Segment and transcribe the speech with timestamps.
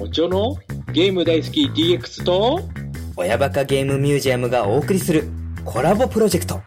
[0.00, 0.56] おちょの
[0.92, 2.60] ゲーム大好き DX と
[3.16, 5.24] 親バカゲームミュージアムがお送りする
[5.64, 6.62] コラボプロジェクト。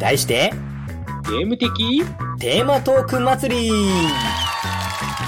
[0.00, 0.50] 題して、
[1.28, 2.02] ゲーム的
[2.40, 3.70] テーマトーク祭り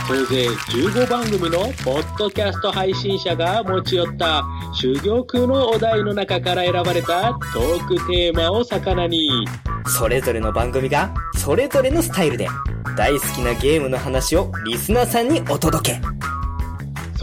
[0.08, 4.42] 総勢15番組のポッドキャスト配信者が持ち寄った
[4.72, 9.46] 珠玉のお題の中から選ばれたトークテーマを魚に
[9.86, 12.48] それぞれの番組が、それぞれのスタイルで、
[12.96, 16.00] 大好きなゲームの話をリスナーさんにお届け。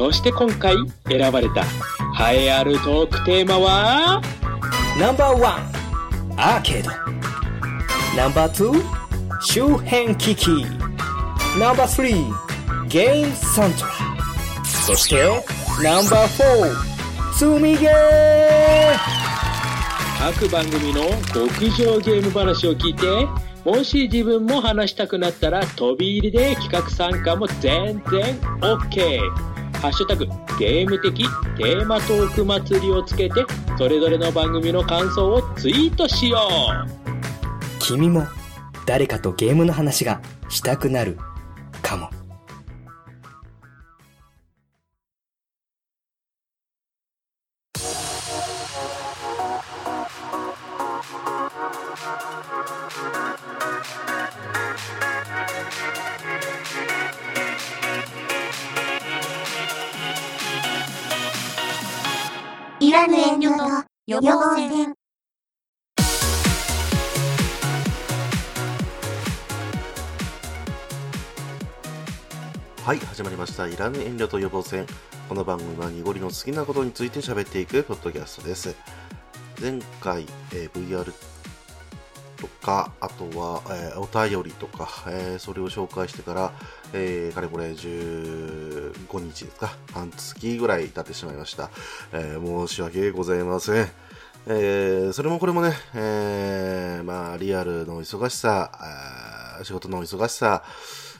[0.01, 0.75] そして今回
[1.07, 1.61] 選ばれた
[2.33, 4.19] 栄えあるトークテーマは？
[4.99, 5.71] ナンバーワン、
[6.37, 6.89] アーケード。
[8.17, 8.83] ナンバーツー、
[9.41, 10.65] 周辺機器。
[11.59, 13.91] ナンバースリー、ゲームサントラ。
[14.65, 15.23] そして、
[15.83, 17.93] ナンバーフォー、積みゲー
[20.17, 23.05] 各番組の極上ゲーム話を聞いて
[23.63, 29.50] もし自分も話したくなったら飛び入りで企画参加も全然 OK
[29.81, 30.27] ハッシュタグ
[30.59, 31.25] ゲーム的
[31.57, 33.43] テーマトーク祭りをつけて
[33.79, 38.27] それぞれの番組の感想をツイートしよう君も
[38.85, 41.17] 誰かとゲームの話がしたくなる
[41.81, 42.20] かも。
[62.91, 63.63] いらぬ遠慮と
[64.05, 64.93] 予防線。
[72.83, 73.65] はい、始まりました。
[73.69, 74.85] いらぬ遠慮と予防線。
[75.29, 78.75] この番組は濁りの好きなことについて喋っていくポッドキャストです。
[79.61, 81.13] 前回、えー VR
[82.61, 86.53] か、あとは、えーお便りとか、えーそれを紹介してから、
[86.93, 91.69] えーかれこれ15日ですか、半月ぐらい経ってしまいました。
[92.13, 93.89] えー申し訳ございません。
[94.47, 98.71] えーそれもこれもね、えーまあ、リアルの忙しさ、
[99.63, 100.63] 仕事の忙しさ、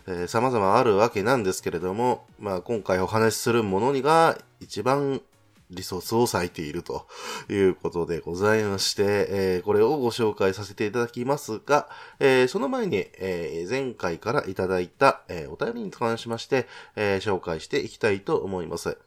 [0.07, 5.21] えー様々あるわけなんですけれども、まあ、今回お話しするものにが一番
[5.71, 7.07] リソースを割いていると
[7.49, 11.87] いうことでございまして、えーこれをご紹介させていただきますが、
[12.19, 18.97] えーその前に、えー前回からいただいた、えお便りに関しまして、え紹介していきたいと思います。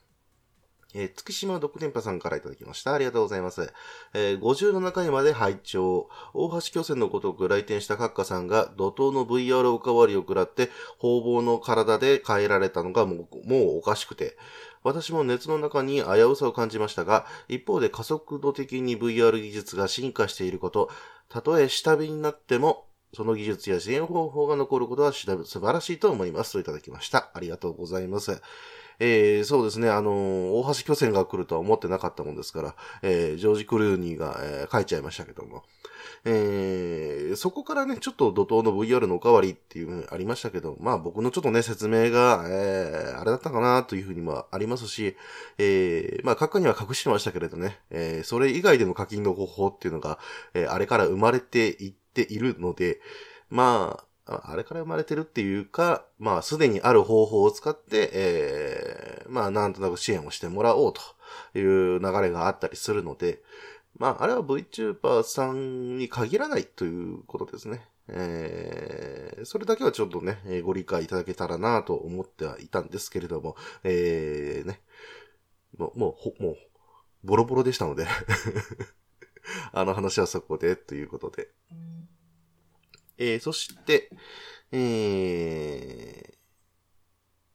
[0.97, 2.95] え月島独電波さんからいただきました。
[2.95, 3.73] ありがとうございます。
[4.15, 14.37] えー57回まで拝聴大橋巨船のごとく来店した閣下さんが怒涛の VR おかわりを食らって、方々の体で変えられたのがもうもうおかしくて、
[14.85, 20.91] 私も熱の中に危うさを感じましたが、一方で加速度的に VR 技術が進化していること、
[21.31, 26.53] たとえ下火になっても、その技術や支援方法が残ることは素晴らしいと思います。
[26.53, 27.31] といただきました。
[27.33, 28.43] ありがとうございます。
[29.01, 35.65] えー、そうですね、あのー大橋巨船が来るとは思ってなかったもんですから、えー、ジョージ・クルーニーが、えー書いちゃいましたけども。
[36.27, 45.17] えー、そこからね、ちょっと怒涛の VR のおかわりっていうのありましたけど、まあ僕のちょっとね、説明が、えー、あれだったかなというふうにもありますし、
[45.59, 50.19] えー、まあ閣下には隠してましたけれどね、えー、それ以外での課金の方法っていうのが、
[50.55, 53.01] えー、あれから生まれていっているので、
[53.51, 61.03] まあ、あれから生まれてるっていうか、まあ、すでにある方法を使って、えー、まあ、なんとなく支援をしてもらおうと
[61.59, 63.43] いう流れがあったりするので、
[63.97, 67.87] まあ、あれは VTuber さんに限らないということですね。
[68.09, 74.81] えー、それだけはちょっとね、えご理解いただけたらなと思ってはいたんですけれども、えー、ね、
[75.79, 76.57] もう、もう、もう、
[77.23, 78.07] ボロボロでしたので、
[79.73, 81.49] あの話はそこでということで。
[83.17, 84.11] えー、そして、
[84.73, 86.35] えー、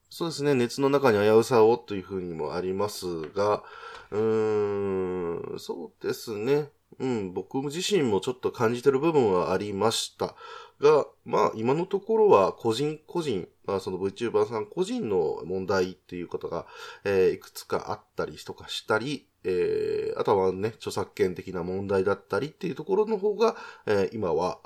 [0.10, 3.64] そうですね、熱の中に危うさをというふうにもありますが、
[4.12, 6.70] うーん、そうですね。
[7.00, 10.36] うん、僕自身もちょっと感じてる部分はありました。
[10.82, 16.66] が、まあ、今のところは個人個人、まあ、その VTuber さん個人の問題っていうことが、
[17.04, 23.56] えーいくつかあったりとかしたり、えーあとはね、著作権的な問題だったりっていうところの方が、
[23.86, 24.60] えー今は、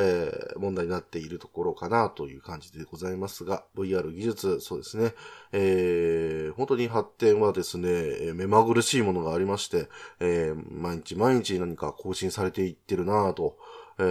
[0.00, 5.14] えー問題になっているところかなという感じでございますが、VR 技術、そうですね、
[5.52, 9.88] えー本当に発展はですね、目まぐるしいものがありまして、
[10.20, 13.56] えー毎日毎日何か更新されていってるなと、
[13.98, 14.02] え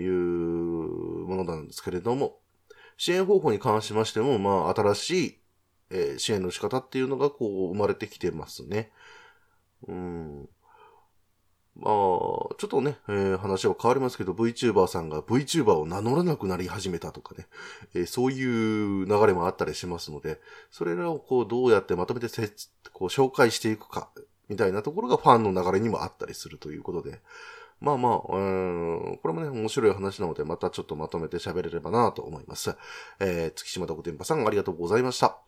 [0.00, 0.12] いう
[1.26, 2.38] ものなんですけれども、
[2.96, 5.38] 支援方法に関しましても、まあ、新しい、
[5.90, 8.92] え支援の仕方っていうのがこう生まれてきてますね。
[9.88, 10.48] うん。
[11.76, 17.46] まあ、ちょっとね、えー話は変わりますけど、VTuber さんが VTuber を名乗らなくなり始めたとかね、
[17.94, 20.40] えーそういう流れもあったりしますので、
[20.70, 22.48] それらをこう、どうやってまとめてせ
[22.92, 24.10] こう紹介していくか、
[24.48, 27.20] みたいなところがファンの流れにもあったりするということで、
[27.80, 32.76] まあまあ、うーん、これもね、面白い話なので、またちょっとまとめて喋れればなと思います。
[33.20, 35.38] えー、月島徳電波さん、ありがとうございました。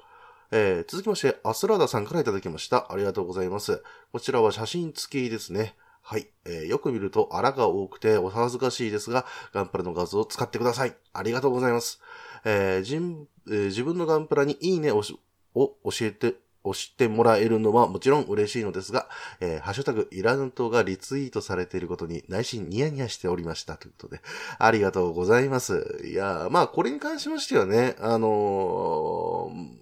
[0.50, 2.90] えー、続きまして、アスラーダさんからいただきました。
[2.90, 3.82] ありがとうございます。
[4.12, 5.74] こちらは写真付きですね。
[6.02, 6.26] はい。
[6.44, 10.94] えーよく見ると、あらが多くてお恥ずかしいですが、ガンプラの画像を使ってください。
[11.12, 12.00] ありがとうございます。
[12.44, 15.16] えー人えー自分のガンプラにいいねをし
[15.54, 16.34] を教えて、
[16.64, 19.08] 押してもらえるのはもちろん嬉しいのですが、
[19.40, 23.76] えーハッシュタグイラヌトがリツイートされていることに内心ニヤニヤしておりました。
[23.76, 24.20] ということで、
[24.58, 26.02] ありがとうございます。
[26.04, 29.81] いや、まあ、これに関しましてはね、あのー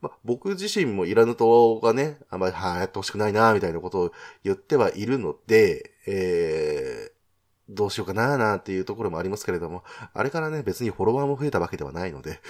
[0.00, 4.12] まあ、僕自身もイラヌトがね、あんまり、はい、やってほしくないな、みたいなことを
[4.44, 7.12] 言ってはいるので、えー、
[7.68, 9.84] どうしようかな、なんていうところもありますけれども、
[10.14, 12.40] あれからね、別にフォロワーも増えたわけではないので、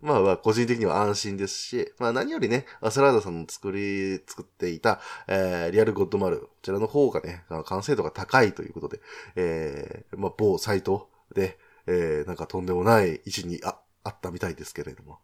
[0.00, 9.00] まあまあ、個人的には安心ですし、まあ何よりね、アスラーダさんの作り、作っていた、えー、リアルゴッドマル、こちらの方がね、完成度が高いということで、
[9.36, 15.18] えー、まあ某サイトで、えー、なんかとんでもない位置にあ、あったみたいですけれども、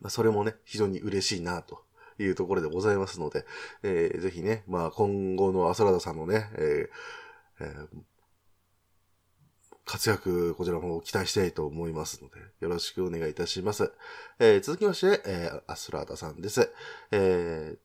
[0.00, 1.86] まあそれもね、非常に嬉しいなと。
[2.20, 3.44] いうところでございますので、
[3.82, 7.86] えーぜひね、まあ今後のアスラーダさんのね、えーえー
[9.84, 13.92] 活躍、こちらも期待したいと思いますので、よろしくお願いいたします。
[14.38, 16.70] えー続きまして、えーアスラーダさんです。
[17.10, 17.78] えー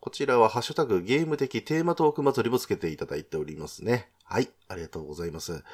[0.00, 4.08] こちらはハッシュタグゲーム的テーマトーク祭りもつけていただいておりますね。
[4.24, 5.64] はい、ありがとうございます。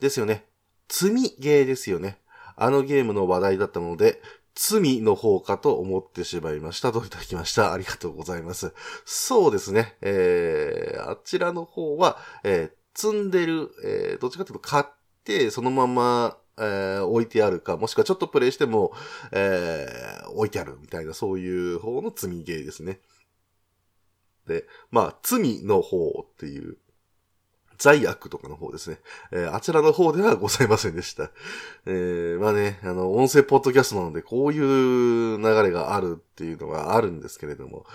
[0.00, 0.44] ですよね。
[0.88, 2.18] 積みゲーですよね。
[2.60, 4.20] あのゲームの話題だったので、
[4.54, 7.72] 罪の方かと思ってしまいましたといただきました？
[7.72, 8.72] ありがとうございます。
[9.04, 9.96] そうですね。
[10.02, 14.84] えー、あちらの方は、えー積んでる、えーどっちかというと買っ
[15.24, 18.92] て、そのまま、えー置いてあるか、もしくはちょっとプレイしても、
[19.32, 22.98] えー置いてあるみたいな、そういう方の積みゲーですね。
[24.46, 26.78] で、まあ、罪の方っていう、
[27.80, 28.98] 罪悪とかの方ですね。
[29.32, 31.30] えーあちらの方ではございませんでした。
[31.86, 37.86] えーまあね、あの、音声ポッドキャストなので、こういう流れがあるっていうのがあるんですけれども、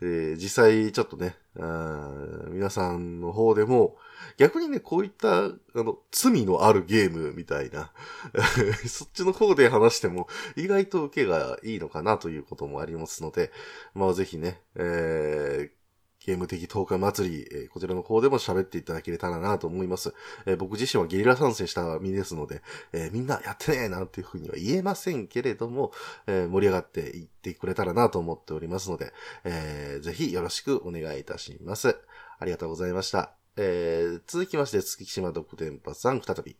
[0.00, 2.10] えー実際ちょっとね、あ
[2.50, 3.96] 皆さんの方でも、
[4.38, 7.90] 逆にね、こういった、あの、罪のあるゲームみたいな、
[8.86, 13.50] そっちの方で話しても、意外と受けがいいのかなということもありますので、
[13.94, 15.83] まあぜひね、えー
[16.24, 20.14] ゲーム的10日祭り、えーこちらの方でも喋っていただけたらなと思います。
[20.46, 22.62] えー僕自身はゲリラ参戦した身ですので、
[22.92, 25.92] えーみんなやってねえなんていうふうには言えませんけれども、
[26.26, 29.12] え盛り上がっていってくれたらなと思っておりますので、
[29.44, 31.96] えぜひよろしくお願いいたします。
[32.38, 33.32] ありがとうございました。
[33.56, 36.56] えー続きまして、月島独電波さん、再び。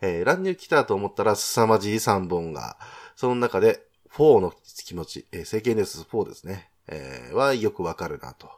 [0.00, 2.76] えー乱入来たと思ったら、凄まじい3本が、
[3.16, 3.82] その中で、
[4.12, 4.52] 4の
[4.84, 8.50] 気持ち、えー、聖剣です4ですね、えーはよくわかるなと。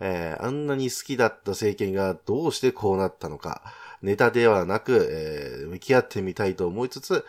[0.00, 3.62] えーあんなに好きだった聖剣がどうしてこうなったのか、
[4.02, 7.24] ネタではなく、えー向き合ってみたいと思いつつ、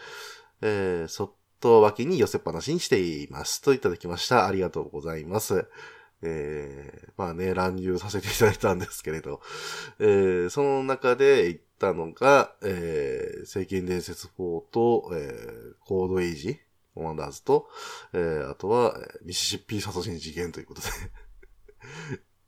[0.61, 3.61] えーそっと脇に寄せっぱなしにしています。
[3.61, 4.47] といただきました。
[4.47, 5.65] ありがとうございます。
[6.23, 9.41] えーまあね、乱入させていただいたんですけれど、
[9.99, 16.59] えーその中で言ったのが、えー、聖剣伝説4と、えーコードエイジ、
[16.95, 17.67] ワンダーズと、
[18.13, 20.87] えーあとは、ミシシッピ殺人事件ということで。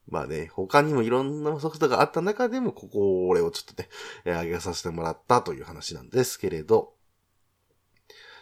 [0.07, 3.89] まあね、他にもいろんなソフトがあった中でも、ここ、俺をちょっとね、
[4.25, 6.93] えー上げさせてもらったという話なんですけれど、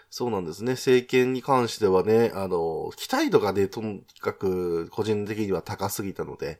[0.10, 0.74] そうなんですね。
[0.74, 6.60] 政権に関してはね、あの、期待度がね、とにかく個人的には高すぎたので、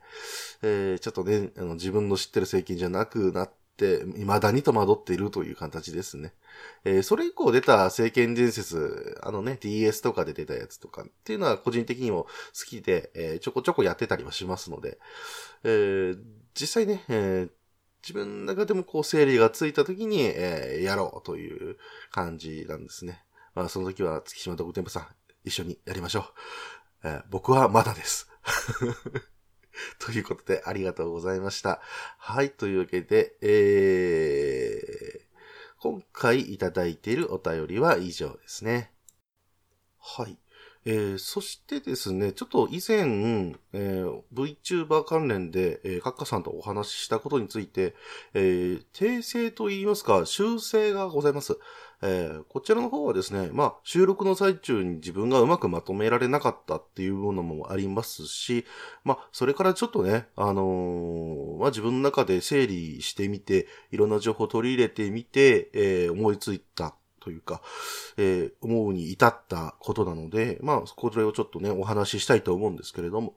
[0.62, 6.34] えーちょっとね、あの自分の知ってる政権じゃなくなって、未だに戸惑っているという形ですね。
[6.86, 12.30] えーそれ以降出た政権伝説、あのね、DS とかで出たやつとかっていうのは個人的にも好
[12.68, 15.00] きで、えーちょこちょこやってたりはしますので、
[15.64, 16.20] えー
[16.54, 17.50] 実際ね、えー
[18.04, 21.78] 自分の中でもこう整理がついた時に、えーやろうという
[22.12, 23.24] 感じなんですね。
[23.56, 25.08] まあその時は月島独天部さん、
[25.44, 26.24] 一緒にやりましょう。
[27.04, 28.28] えー僕はまだです。
[30.00, 31.82] ということで、ありがとうございました。
[32.18, 35.22] はい、というわけで、えー、
[35.80, 38.92] 今回いただいているお便りは以上ですね。
[40.00, 40.38] はい。
[40.84, 47.94] えー、そしてですね、ちょっと以前、えー、VTuber 関連で、えー、カッカさんとお話ししたことについて、
[48.34, 51.60] えー、訂正といいますか、修正がございます。
[52.02, 58.66] えー、こちらの方はですね、まあ、収録の最中に自分がうまくまとめられなかったっていうものもありますし、
[59.04, 67.62] まあ、それからちょっとね、あのー、まあ、自分の中で整理してみて、いろんな情報を取り入れてみて、えー、思いついたというか、
[68.18, 73.36] えー、思うに至ったことなので、まあ、これをちょっとね、お話ししたいと思うんですけれども、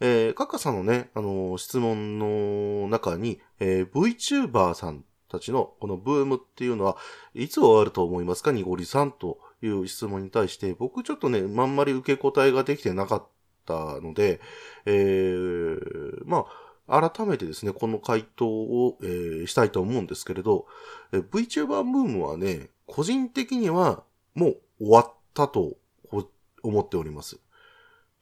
[0.00, 6.96] えー、カッカさんのね、あのー、質問の中に、えー、VTuber さんたちのこのブームっていうのは、
[7.34, 8.52] いつ終わると思いますか？
[8.52, 13.26] にごりさんという質問に対して、僕ちょっとね、まんまり受け答えができてなかっ
[13.64, 14.40] たので、
[14.84, 16.46] えー、ま
[16.88, 20.66] あ、改めてですね、この回答を、えー、したいと思うんですけれど、
[21.12, 24.04] え VTuber ブームはね、個人的には
[24.34, 25.76] もう終わったと
[26.62, 27.40] 思っております。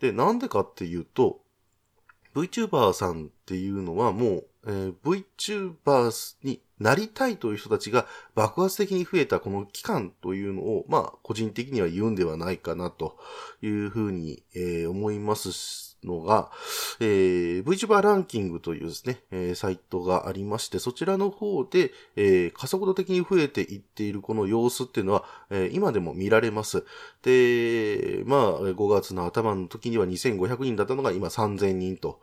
[0.00, 1.40] で、なんでかっていうと、
[2.34, 13.16] VTuber さんっていうのはもう、えー、VTuber になりたいという人たちが爆発的に増えたこの期間というのを、まあ、個人的には言うんではないかなと
[13.62, 16.50] いうふうに、えー、思いますのが、
[17.00, 26.85] えー、VTuber ランキングというですね、えー、サイトがありまして、そちらの方で、えー、加速度的に増えていっているこの様子っていうのは、えー、今でも見られます。
[27.23, 32.21] で、まあ、5月の頭の時には2500人だったのが今3000人と、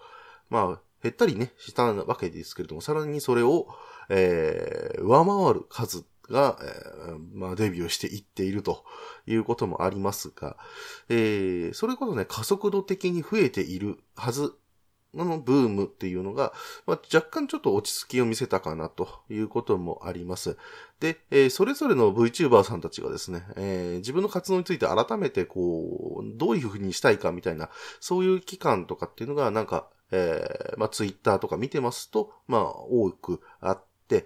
[0.50, 3.68] まあ、減ったりね、したわけですけれども、さらにそれを、
[4.10, 8.84] えー、上回る数が、えー、まあ、デビューしていっていると
[9.28, 10.58] いうこともありますが、
[11.10, 14.54] えー、それこそね、加速度的に増えているはず
[15.14, 16.54] のブームっていうのが、
[16.86, 20.58] まあ、若干ちょっと落ち着きを見せたかなということもあります。
[21.00, 34.26] で、えー、それぞれの VTuber さんたちがですね、えー、自分の活動について改めてこう、どういうふうにしたいかみたいな、そういう期間とかっていうのがなんか、えー、まあ、ツイッターとか見てますと、まあ、多くあって、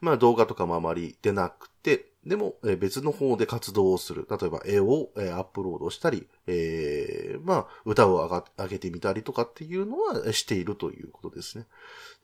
[0.00, 4.26] まあ、動画とかもあまり出なくて、でも、別の方で活動をする。
[4.28, 11.66] 例えば、絵を、アップロードしたり、えー、まあ、歌を上げてみたりとかっていうのはしているということですね。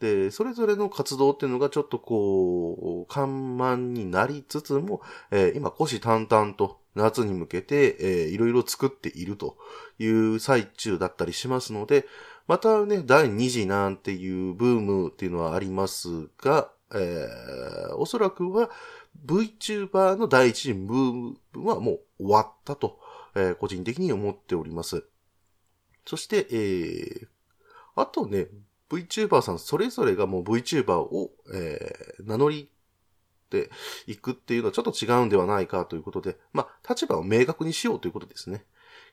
[0.01, 9.57] で、それぞれの活動っていうのがちょっとこう、緩慢になりつつも、え、今、虎視眈々と夏に向けて、えー、いろいろ作っていると
[10.01, 12.07] いう最中だったりしますので、
[12.47, 18.71] またね、第2次なんていうブームっていうのはありますが、えー、おそらくは
[19.25, 22.99] VTuber の第1次ブームはもう終わったと、
[23.35, 25.05] えー、個人的に思っております。
[26.05, 27.27] そして、えー、
[27.95, 28.49] あとね、
[28.91, 32.69] VTuber さんそれぞれがもう VTuber を、えー、名乗り
[33.53, 33.71] て
[34.07, 38.65] いくっていうのはちょっと違うんではないかということで、まあ、立場を明確にしようということですね。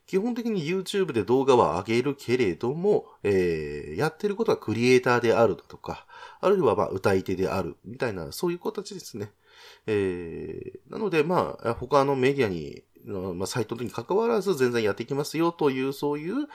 [0.06, 6.06] 基本的に YouTube で動画は上げるけれども、えー、やってることはクリエイターであるとか、
[6.41, 9.32] あるいはまあ歌い手であるみたいな、そういう形ですね。
[9.86, 16.48] えー、なのでまあ、他のメディアに、まあ、サイトに関わらず全然やっていきますよという、そういう、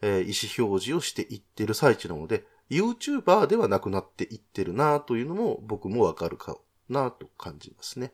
[0.00, 6.56] えー、意思表示をしていってる最中なので、YouTuber ではなくなっていってるなというのも僕もわかるか
[6.88, 8.12] なと感じますね。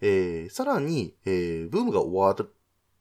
[0.00, 2.50] えー、さらに、えー、ブームが終わっ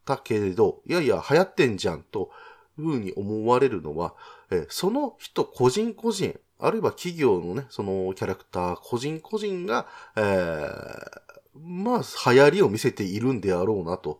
[0.05, 2.31] たけれど、いやいや流行ってんじゃんと、
[2.77, 4.13] いうふうに思われるのは、
[4.51, 14.19] え、その人個人個人、あるいは企業のね、そのキャラクター個人個人が、えー、まあ、流行りを見せているんであろうなと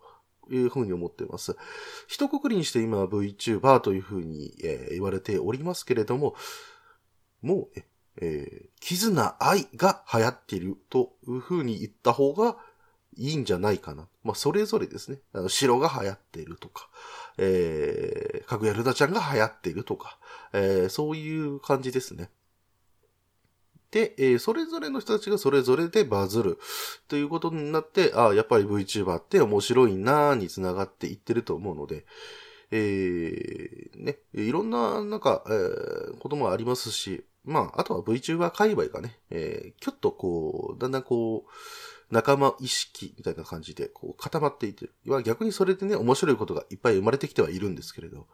[0.49, 1.55] いうふうに思っています。
[2.07, 6.35] 一括りにして今 VTuber というふうに、えー、言われておりますけれども、
[7.41, 7.79] もう、
[8.21, 12.57] えー、絆愛が流行っているというふうに言った方が
[13.17, 14.07] いいんじゃないかな。
[14.23, 15.19] まあ、それぞれですね。
[15.33, 16.89] あの白が流行っているとか、
[17.37, 20.17] えー、かぐやるだちゃんが流行っているとか、
[20.53, 22.29] えー、そういう感じですね。
[23.91, 26.59] で、えー、それぞれの人たちがそれぞれでバズる
[27.07, 32.05] ということになって、ああ、やっぱり VTuber って面白いなーにつながっていってると思うので、
[32.71, 41.49] えー、ね、いろんな、なんか、えー、こともありますし、まあ、あとは VTuber 界隈がね、えー、きょっとこう、だんだんこう、
[42.11, 44.89] 仲間意識みたいな感じで、こう、固まっていて、
[45.23, 48.27] 逆にそれでね、面白いことがいっぱい生まれてきてはいるんですけれど、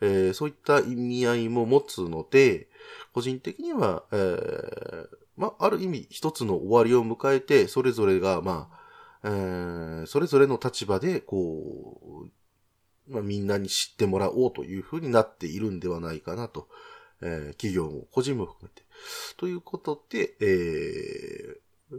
[0.00, 2.68] えー、そういった意味合いも持つので、
[3.12, 8.80] 個人的には、えー、まあ、ある意味一つの終わりを迎えて、それぞれが、まあ、
[9.24, 12.28] えー、それぞれの立場で、こ
[13.08, 16.68] う、まあ、みんなに知ってもらおうというふうになっているんではないかなと
[17.22, 18.86] えー、企業も個人も含めて。
[19.36, 21.58] ということで、えー、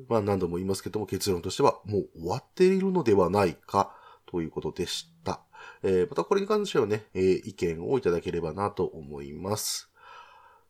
[0.10, 5.42] まあ何度も言いますけども結論としてはもう終わっているのではないかということでした。
[5.84, 9.90] えー、またこれに関してはね、えー、意見をいただければなと思います。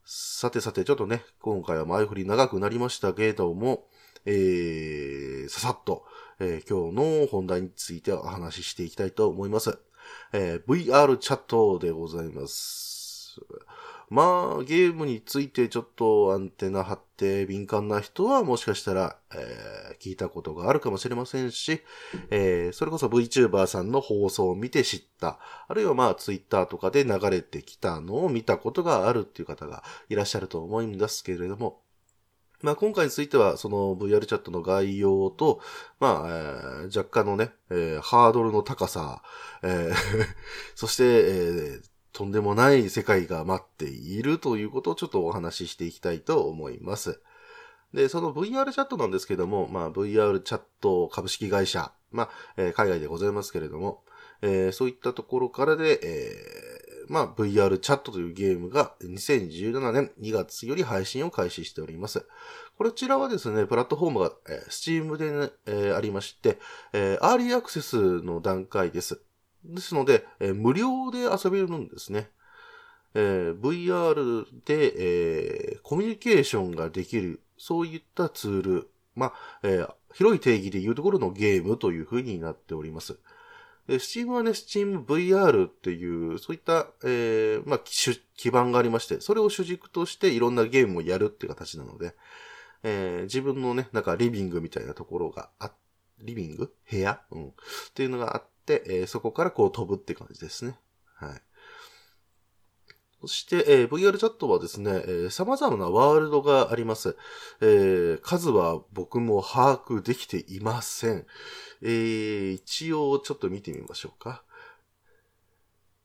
[0.06, 3.88] さてさて、ちょっとね、今回は前振り長くなりましたけれども、
[4.26, 6.06] えー、ささっと、
[6.40, 9.80] えー今日の本題についてお話ししていきたいと思います。
[10.32, 13.42] えー VR チャットでございます。
[14.10, 21.82] まあ、ゲームについてちょっとアンテナ張って敏感な人はもしかしたら、えー聞いたことがあるかもしれませんし、
[22.30, 31.82] えーそれこそ VTuber さんの放送を見て知った、あるいはまあ Twitter とかで流れてきたのを見たことがあるっていう方がいらっしゃると思うんですけれども、
[32.62, 35.60] まあ今回についてはその VR チャットの概要と、
[36.00, 39.22] まあ、えー若干のね、えーハードルの高さ、
[39.64, 39.94] えー
[40.76, 47.22] そして、えーとんでもない世界が待っているということをちょっとお話ししていきたいと思います。
[47.94, 54.04] で、その VR チャットなんですけども、まあ VR チャット株式会社、まあ、えー海外でございますけれども、
[54.42, 62.26] えーそういったところからで、えーまあ VR チャットというゲームが2017年2月より配信を開始しております。
[62.80, 66.58] こちらはですね、プラットフォームが、えー Steam でね、えありまして、
[66.94, 69.22] えーアーリーアクセスの段階です。
[69.68, 72.30] ですので、えー無料で遊べるんですね。
[73.14, 79.34] えー VR で、えーコミュニケーションができる、そういったツール、まあ、
[79.64, 83.20] え広い定義でいうところのゲームという風になっております。
[83.88, 87.82] Steam はね、Steam VR っていう、そういった、えまあ、
[88.36, 92.14] 基盤がありまして、それを主軸としていろんなゲームをやるっていう形なので、
[92.84, 95.72] え自分のね、なんかリビングみたいなところがあ、
[96.20, 96.74] リビング？
[96.92, 97.22] 部屋？
[97.32, 97.48] うん。
[97.48, 97.54] っ
[97.94, 98.57] ていうのがあって、
[98.88, 100.78] えーそこからこう飛ぶって感じですね。
[101.16, 101.42] はい。
[103.22, 107.16] そして、えー VR チャットはですね、えー様々なワールドがあります。
[107.62, 111.26] えー数は僕も把握できていません。
[111.82, 114.44] えー一応ちょっと見てみましょうか。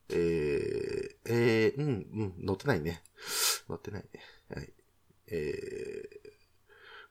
[0.09, 1.87] えーえーうん、
[2.39, 3.03] うん、載ってないね。
[3.69, 4.09] 載ってないね。
[4.55, 4.73] はい。
[5.29, 6.33] えー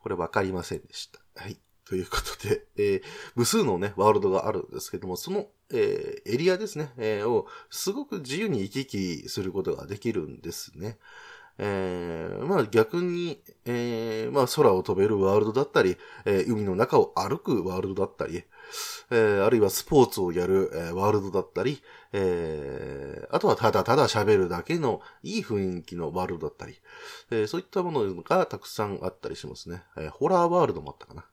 [0.01, 1.19] これわかりませんでした。
[1.35, 1.57] はい。
[1.91, 3.01] ということで、えー
[3.35, 10.97] 無数のね、ワールドがあるんですけども、その、えーエリアですね、えーをすごく自由に行き来することができるんですね。
[11.57, 18.45] えーまあ逆に、えーまあ空を飛べるワールドだったり、えー海の中を歩くワールドだったり、
[19.09, 21.83] えーあるいはスポーツをやる、えーワールドだったり、
[22.13, 26.79] えーあとはただただ喋るだけのいい雰囲気のワールドだったり、
[27.31, 29.83] えーそういったものがたくさんあったりしますね。
[29.97, 31.25] えーホラーワールドもあったかな。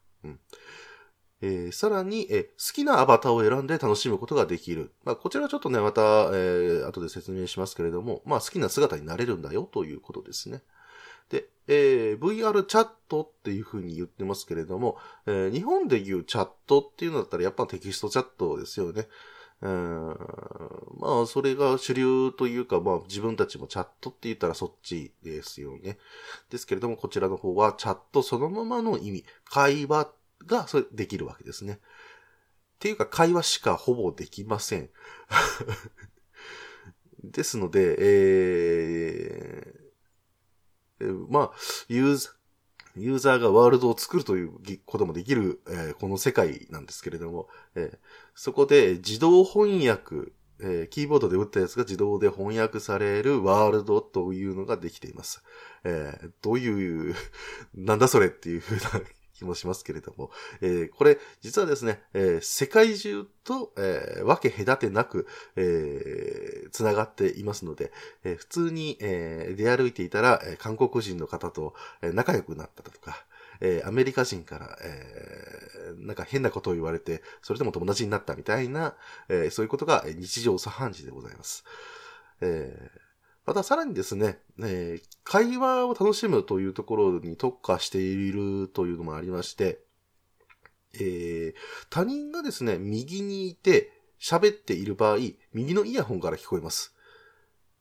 [1.41, 4.93] えーさらに、え好きなアバターを選んで楽しむことができる。
[5.05, 10.63] まあ、こちらはちょっとね、また、えー後で説明しますけれども、まあ、好きな姿になれるんだよということですね。
[11.31, 19.07] で、えー VR チャットっていうふうに言ってますけれども、えー日本で言うチャットっていうのだったらやっぱテキストチャットですよね。
[19.61, 20.17] うん
[21.01, 25.99] まあ、それが主流というか、まあ、自分たちもチャットって言ったらそっちですよね。
[26.51, 30.13] ですけれども、こちらの方はチャットそのままの意味、会話
[30.47, 31.75] がそれできるわけですね。
[31.75, 31.79] っ
[32.79, 34.91] ていうか、会話しかほぼできません。
[37.25, 39.75] ですので、え
[41.01, 41.53] えーまあ、
[41.89, 42.33] ユーザー、
[42.99, 44.53] ユーザーがワールドを作るという
[44.87, 47.99] こともできる、えーこの世界なんですけれども、えー
[48.35, 55.43] そこで自動翻訳、えーキーボードで打ったやつが自動で翻訳されるワールドというのができています。
[55.85, 57.15] えーどういう、
[57.75, 58.81] なんだそれっていうふうな
[59.39, 67.93] 気もしますけれども、えーこれ、実はですね、えー世界中と、えー分け隔てなく、えー、繋がっていますので、
[68.25, 73.25] えー普通に、えー出歩いていたら、えー韓国人の方と、えー仲良くなったとか、
[73.61, 78.95] えーアメリカ人から、えーなんか変なことを言われて、それでも友達になったみたいな、
[79.29, 81.65] えーそういうことが日常茶飯事でございます。
[82.41, 83.08] えー
[83.49, 89.81] またさらにですね、えー会話を楽しむというところに特化しているというのもありまして、
[90.95, 91.55] えー
[91.89, 95.19] 他人がですね、右にいて喋っている場合、
[95.55, 96.95] 右のイヤホンから聞こえます。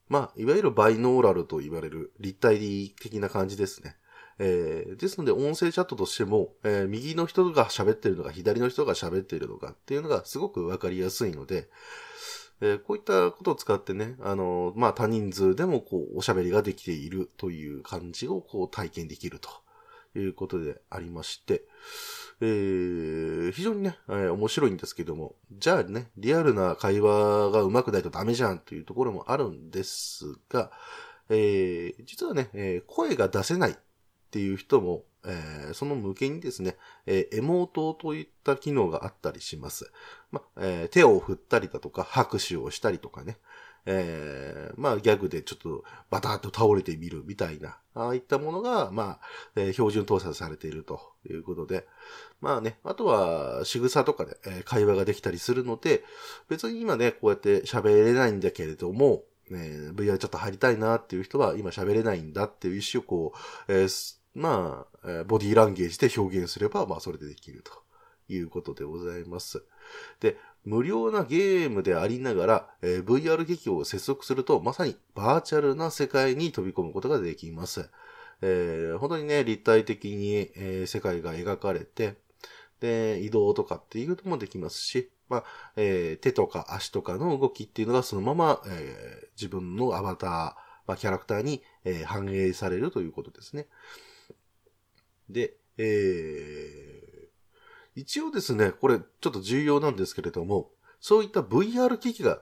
[0.08, 3.98] まあ、いわゆるバイノーラルと言われる立体的な感じですね。
[4.40, 11.70] えーですので、音声チャットとしても、えー右の人が喋ってるのか、左の人が喋っているのかっていうのがすごくわかりやすいので、
[12.62, 19.50] えーこういったことを使ってね、あのーまあ、多人数でもこう、おしゃべりができているという感じをこう、体験できると
[20.20, 21.64] いうことでありまして、
[22.42, 30.72] えー非常にね、えー面白いんですけども、じゃあね、リアルな会話が上手くないとダメじゃんというところもあるんですが、
[31.30, 33.78] えー実はね、えー声が出せない
[34.28, 39.92] っていう人も、えーその向けにですね、えーエモートといった機能があったりします。
[40.32, 43.38] ま、えー手を振ったりだとか、拍手をしたりとかね。
[43.90, 49.20] えーまあ、ギャグでちょっとバタッと倒れてみるみたいな、ああいったものが、まあ、
[49.56, 51.88] えー標準搭載されているということで、
[52.42, 56.04] まあね、あとは仕草とかで、えー会話ができたりするので、
[56.50, 63.34] 別に今ね、こうやって喋れないんだけれども、ね、VR ちょっと入りたいなっていう人は今喋れないんだっていう意思をこ
[63.68, 67.72] う、えーまあ、えボディーランゲージで表現すれば、まあそれでできると
[68.32, 69.64] いうことでございます。
[70.20, 77.90] で、無料なゲームでありながら、えー VR 劇を接続すると、まさにバーチャルな世界に飛び込むことができます。
[78.42, 82.16] えー本当にね、立体的に、えー世界が描かれて、
[82.80, 85.44] で、移動とかっていうこともできますし、まあ、
[85.76, 90.56] えー手とか足とかの動きっていうのがそのまま、えー自分のアバター、ま
[90.96, 93.68] あ、キャラクターに、えー反映されるということですね。
[95.30, 97.08] で、えー
[97.96, 100.70] 一応ですね、これちょっと重要なんですけれども、
[101.02, 102.40] そういった VR 機器が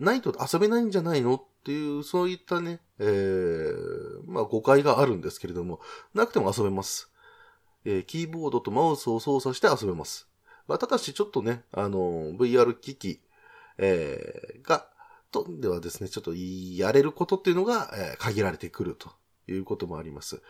[0.00, 3.74] ないと遊べないんじゃないのっていう、そういったね、えー
[4.26, 5.80] まあ誤解があるんですけれども、
[6.14, 7.10] なくても遊べます。
[7.84, 10.26] えーキーボードとマウスを操作して遊べます。
[10.66, 13.20] まあ、ただしちょっとね、あの、VR 機器、
[13.78, 14.88] えーが、
[15.30, 19.10] とではですね、ちょっとやれることっていうのが、えー限られてくると
[19.48, 20.40] いうこともあります。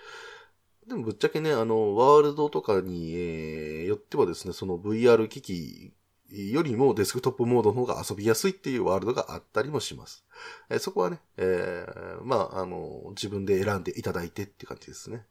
[0.87, 5.93] でもぶっちゃけね、あの、ワールドとかに、えーよってはですね、その VR 機器
[6.31, 10.25] よりもデスクトップモードの方が遊びやすいっていうワールドがあったりもします。
[10.69, 15.25] えーそこはね、えーまあ、あの、自分で選んでいただいてって感じですね。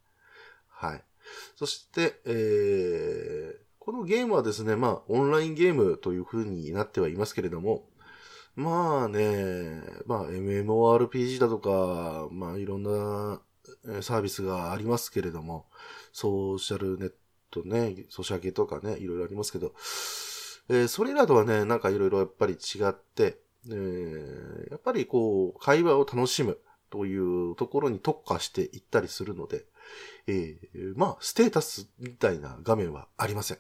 [0.70, 1.04] はい。
[1.56, 7.84] そして、えーこのゲームはですね、まあ、オンラインゲームという風になってはいますけれども、
[8.56, 13.42] まあね、まあ、MMORPG だとか、まあ、いろんな
[14.02, 15.66] サービスがありますけれども、
[16.14, 17.14] ソーシャルネッ
[17.52, 19.74] トね、ソシャゲとかね、いろいろありますけど、
[20.70, 23.38] えーそれらとはね、なんかいろいろやっぱり違って、
[23.70, 26.58] えーやっぱりこう、会話を楽しむ
[26.90, 29.66] というところに特化していったりするので、
[30.28, 33.58] えーまあ、ステータスみたいな画面はありません。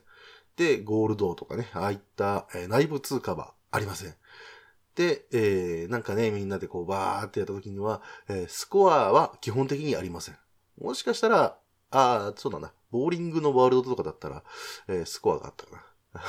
[0.56, 4.16] で、ゴールドとかね、ああいった、え内部通貨はありません。
[4.96, 10.38] で、えーなんかね、みんなでこうバーってやった時には、えースコアは基本的にありません。
[10.82, 11.58] もしかしたら、
[11.92, 14.44] ああ、そうだな、ボーリングのワールドとかだったら、
[14.88, 16.22] えースコアがあったかな。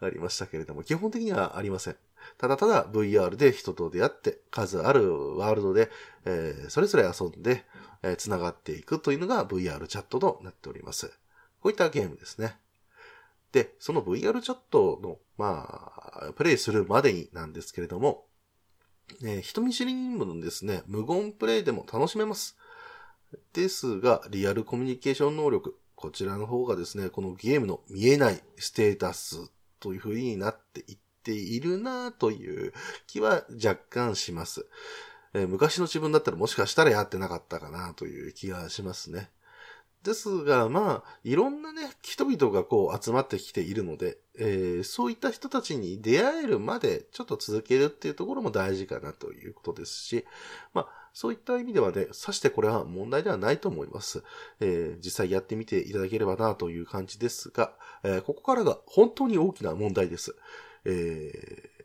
[0.00, 1.96] ありましたけれども、基本的にはありません。
[2.38, 5.90] ただただ VR で人と出会って、数あるワールドで、
[6.24, 7.64] えーそれぞれ遊んで、
[8.02, 11.12] えー繋がっていくというのが VR チャットとなっております。
[11.64, 12.58] こういったゲームですね。
[13.50, 15.66] で、その VR チャットの、ま
[16.28, 18.26] あ、プレイするまでになんですけれども、
[19.22, 22.58] えー人見知りにもですね、無言プレイでも楽しめます。
[23.54, 29.50] ですが、リアルコミュニケーション能力、こちらの方がですね、このゲームの見えないステータス
[29.80, 32.74] という風になっていっているなという
[33.06, 34.66] 気は若干します。
[35.32, 39.30] えー昔の自分だったらもしかしたらやってなかったかなという気がしますね。
[40.04, 50.26] ですが、まあ、いろんなね、人々がこう集まってきているので、えーそういった人たちに出会えるまでちょっと続けるっていうところも大事かなということですし、
[50.74, 54.22] まあ、そういった意味ではね、さしてこれは問題ではないと思います。
[54.60, 60.36] えー実際やってみていただければなという感じですが、えーここからが本当に大きな問題です。
[60.84, 61.84] えー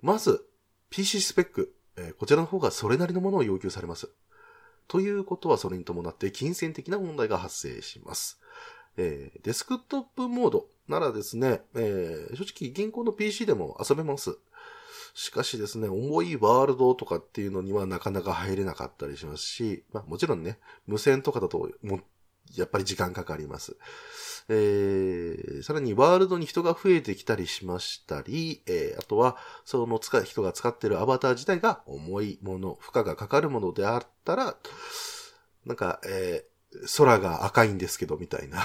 [0.00, 0.42] まず、
[0.88, 4.08] PC スペック、えーこちらの方がそれなりのものを要求されます。
[4.88, 8.40] ということはそれに伴って金銭的な問題が発生します。
[8.96, 14.38] えーデスクトップモードならですね、えー正直銀行の PC でも遊べます。
[15.14, 22.00] しかしですね、重いワールドとかっていうのにはなかなか入れなかったりしますし、まあもちろんね、無線とかだとも
[22.54, 23.76] やっぱり時間かかります。
[24.48, 34.56] えーさらにワールドに人が増えてきたりしましたり、えーあとは、その使人が使ってるアバター自体が重いもの、負荷がかかるものであったら、
[35.64, 36.56] なんか、えー
[36.98, 38.58] 空が赤いんですけど、みたいな。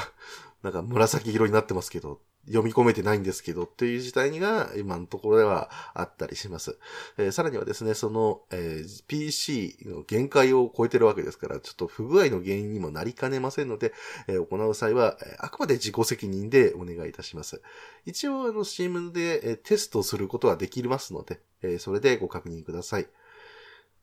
[0.64, 6.78] なんか紫色になってますけど、読み込めてないんですけどっていう事態が今のところではあったりします。
[7.18, 13.94] えーさらにはですね、その、えー PC の限界を超えてるわけですから、ちょっと不具合の原因にもなりかねませんので、
[14.28, 17.62] えー行う際は、あくまで自己責任でお願いいたします。
[18.06, 23.08] 一応、あの、Steam で、えテストすることはできますので、えそれでご確認ください。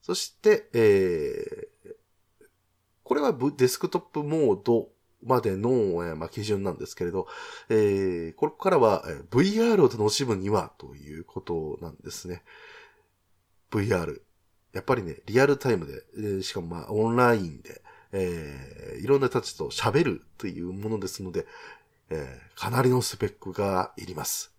[0.02, 1.68] そして、え
[3.02, 4.90] これはデスクトップモード
[5.22, 7.26] までの、えーまあ、基準なんですけれど、
[7.68, 12.42] えーここからは、えー VR を楽しむにはということなんですね。
[13.70, 14.20] VR。
[14.72, 21.46] やっぱりね、リアルタイムで、えーしかもまあオンラインで、えー、いろんな人たちと喋るというものですので、
[22.10, 24.54] えー、かなりのスペックがいります。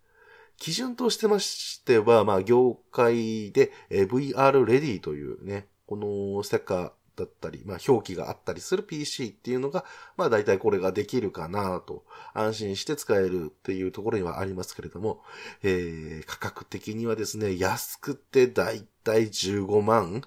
[0.57, 9.85] 基準としてましては、まあ、業界で、えー、VR Ready というね、このステッカーだったり、まあ、表記があったりする PC っていうのが、
[10.17, 15.21] まあ、大体これができるかなと、安心して使えるっていうところにはありますけれども、
[15.63, 20.23] えー、価格的にはですね、安くて大体15万、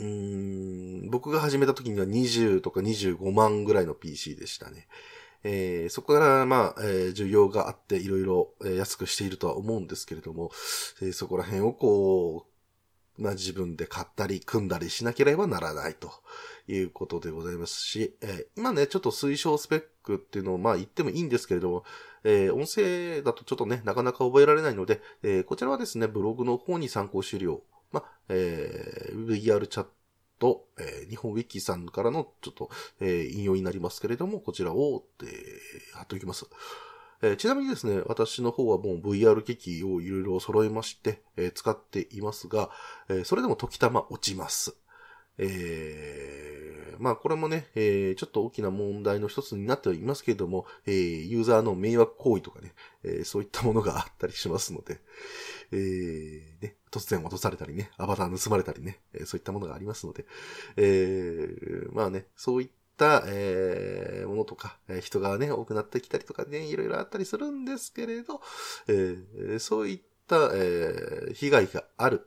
[0.00, 4.88] うーん、僕が始めた時には20とか25万ぐらいの PC でしたね。
[5.44, 10.50] えー、そこから、まあ、えー、需要があっていろいろ安くしているとは思うんですけれども、
[11.00, 12.55] えー、そこら辺をこう、
[13.18, 16.10] ま自分で買ったり組んだりしなければならないと
[16.68, 21.84] いうことでございますし、えー、今ね、ちょっと推奨スペックっていうのをまあ言ってもいいんですけれども、
[22.24, 29.86] えー、音声だとちょっとね、なかなか覚えられないので、えー、こちらはですね、ブログの方に参考資料、まあ、えー、VR チャッ
[30.38, 36.46] ト、えー、日本ウィキさんからのちょっと、えー、引用になりますけれども、こちらを、えー、貼っておきます。
[37.22, 42.70] えー、ちなみにですね、私の方はもう VR 機器をいろいろ揃えまして、えー、使っていますが、
[43.08, 44.76] えー、それでも時たま落ちます。
[45.38, 52.72] えー、まあこれもね、えー、ちょっと大きな問題の一つになってはいますけれども、えー、ユーザーの迷惑行為とかね、
[53.04, 54.98] えー、そういったものがあったりしますので、
[55.72, 60.24] えー、ね、突然落とされたりね、アバター盗まれたりね、えー、そういったものがありますので、
[60.76, 68.40] えー、まあね、そういったた、えー、ものとか、えー、人がね、多くなってきたりとかね、いろいろあったりするんですけれど、
[68.88, 72.26] えー、そういった、えー、被害がある、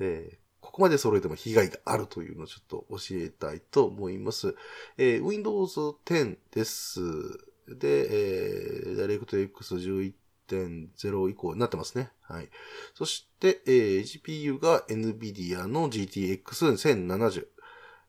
[0.00, 4.54] えー、ここまで揃えても被害があるというのをちょっと教えたいと思います。
[4.96, 7.00] えー、Windows 10です。
[7.68, 10.12] で、えー、DirectX
[10.48, 12.10] 11.0以降になってますね。
[12.22, 12.48] はい。
[12.94, 17.46] そして、えー、GPU が NVIDIA の GTX1070。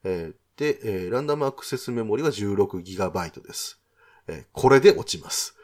[0.03, 3.79] えー、で、えー、ランダムアクセスメモリは 16GB です。
[4.27, 5.55] えー、これで落ちます。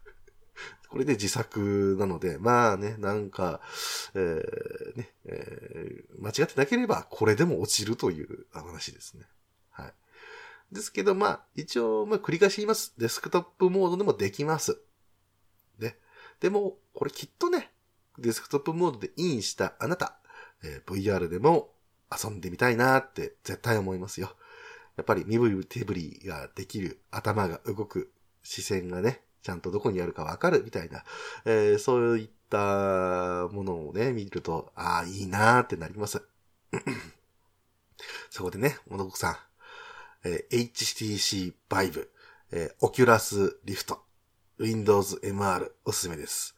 [0.90, 3.62] これで自作なので、まあね、なんか、
[4.12, 9.26] えー、ね、えー、間違ってなければ、これでも落ちるという話ですね。
[9.70, 9.94] はい。
[10.70, 12.92] ですけど、まあ、一応、まあ、繰り返し言います。
[12.98, 14.82] デスクトップモードでもできます。
[15.78, 15.98] ね。
[16.40, 17.72] でも、これきっとね、
[18.18, 20.18] デスクトップモードでインしたあなた、
[20.62, 21.73] えー、VR でも
[22.22, 24.34] 遊んでみたいなって絶対思いますよ。
[24.96, 31.04] やっぱり身振り手振りができる、頭が動く、視線がね、ちゃんとどこにあるかわかるみたいな、
[31.44, 36.22] えー、そういったものをね、見ると、ああ、いいなーってなります。
[38.30, 39.36] そこでね、ものこさん、
[40.28, 42.08] えー、HTC Vive、
[42.52, 43.98] えー、Oculus Rift、
[44.58, 46.54] Windows MR おすすめです。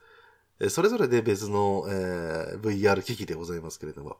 [0.60, 4.18] え、それぞれで別の、えー、VR 機器でございますけれども、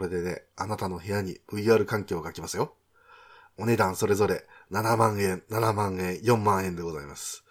[0.00, 2.74] これでね、あなたの部屋に VR 環境が来ますよ。
[3.58, 7.44] お値段それぞれ7万円、7万円、4万円でございます。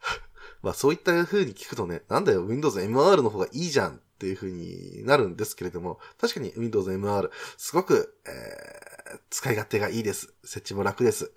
[0.60, 10.34] まあそういった風に聞くとね、なんだよ、Windows MR の方がいいじゃんっていう風になるんですけれども、確かに Windows MR、すごく、えー、使い勝手がいいです。
[10.44, 11.32] 設置も楽です。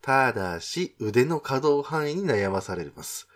[0.00, 3.26] ただし、腕の可動範囲に悩まされます。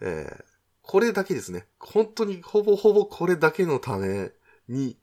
[0.00, 0.44] えー、
[0.82, 1.66] これだけですね。
[1.80, 4.30] 本当にほぼほぼこれだけのため
[4.68, 4.96] に、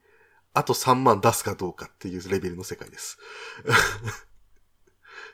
[0.54, 3.18] あと3万出すかどうかっていうレベルの世界です。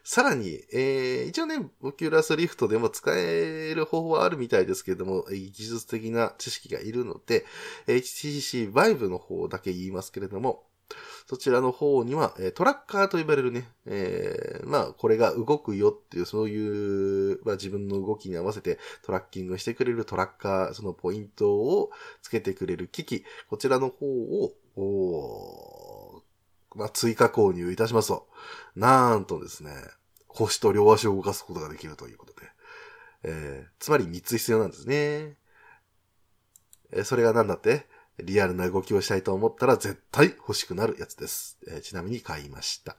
[0.04, 7.46] さらに、えー、一応ね、 Oculus Rift でも使える方法はあるみたいですけれども、技術的な知識がいるので、
[7.88, 10.70] HTC Vive の方だけ言いますけれども、
[11.28, 21.92] そちらの方には、トラッカーと呼ばれるね、えー、まあ、これが動くよっていう、そういう、まあ自分の動きに合わせてトラッキングしてくれるトラッカー、そのポイントを
[22.24, 24.54] つけてくれる機器、こちらの方を、
[26.76, 28.28] まあ、追加購入いたしますと、
[28.76, 29.72] なんとですね、
[30.28, 32.48] 腰と両足を動かすことができるということで、
[33.24, 35.38] えー、つまり3つ必要なんですね。
[36.92, 37.88] えー、それが何だって？
[38.24, 41.58] リアルな動きをしたいと思ったら絶対欲しくなるやつです。
[41.68, 42.98] えー、ちなみに買いました。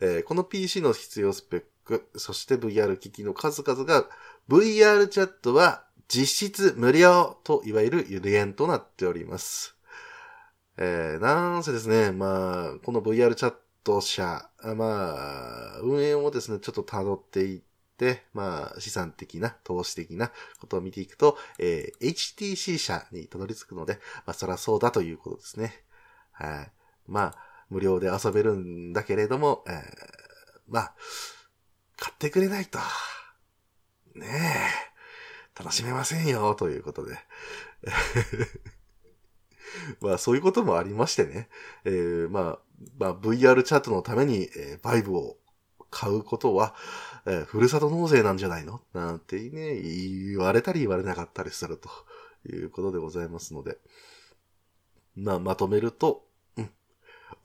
[0.00, 4.06] えー、この PC の必要スペック、そして VR 機器の数々が
[4.48, 9.73] VR チャットは実質無料といわゆるゆる言となっております。
[10.76, 17.62] えー、なんせですね、まあ、この VR チャット社、まあ、運営をですね、ちょっと辿っていっ
[17.96, 25.84] て、まあ、資産的な、投資的なことを見ていくと、えー、HTC 社にたどり着くので、まあ、そらそうだということですね。
[26.32, 26.72] はい。
[27.06, 27.36] まあ、
[27.70, 29.74] 無料で遊べるんだけれども、えー、
[30.68, 30.94] まあ、
[31.96, 32.78] 買ってくれないと、
[34.14, 37.16] ねえ、楽しめませんよ、ということで。
[40.00, 41.48] まあそういうこともありましてね。
[41.84, 42.58] えー、まあ、
[42.98, 45.36] まあ VR チャットのために、えー、バイブを
[45.90, 46.74] 買うことは、
[47.26, 48.80] えー、ふるさと納税なんじゃないの？
[48.92, 51.88] なんてね、言われたり言われなかったりすると
[52.48, 53.78] いうことでございますので。
[55.16, 56.70] まあまとめると、うん。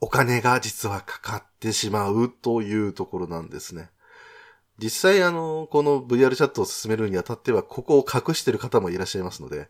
[0.00, 3.90] お金が実はかかってしまうというところなんですね。
[4.78, 9.68] 実際あの、この VR チャットを進めるにあたっては、ここを隠してる方もいらっしゃいますので、